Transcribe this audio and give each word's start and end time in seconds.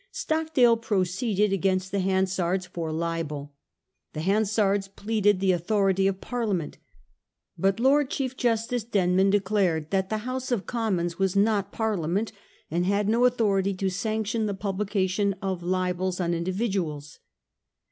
Stockdale 0.11 0.77
proceeded 0.77 1.53
against 1.53 1.91
the 1.91 1.99
Han 1.99 2.25
sards 2.25 2.65
for 2.65 2.91
libel. 2.91 3.53
The 4.13 4.21
Hansards 4.21 4.87
pleaded 4.87 5.39
the 5.39 5.51
authority 5.51 6.07
of 6.07 6.19
Parliament; 6.19 6.79
but 7.55 7.79
Lord 7.79 8.09
Chief 8.09 8.35
Justice 8.35 8.83
Henman 8.83 9.29
de 9.29 9.39
cided 9.47 9.91
that 9.91 10.09
the 10.09 10.17
House 10.25 10.51
of 10.51 10.65
Commons 10.65 11.19
was 11.19 11.35
not 11.35 11.71
Parlia 11.71 12.09
ment, 12.09 12.31
and 12.71 12.83
had 12.87 13.07
no 13.07 13.25
authority 13.25 13.75
to 13.75 13.91
sanction 13.91 14.47
the 14.47 14.55
publica 14.55 15.07
tion 15.07 15.35
of 15.39 15.61
libels 15.61 16.19
on 16.19 16.33
individuals. 16.33 17.19